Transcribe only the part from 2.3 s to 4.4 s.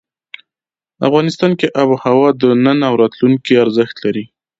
د نن او راتلونکي ارزښت لري.